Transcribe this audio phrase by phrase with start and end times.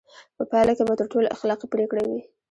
[0.37, 2.21] په پایله کې به تر ټولو اخلاقي پرېکړه وي.